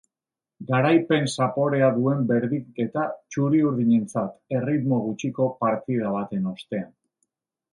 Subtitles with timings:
[0.69, 3.03] Garaipen zaporea duen berdinketa
[3.35, 6.91] txuri-urdinentzat erritmo gutxiko partida baten ostean.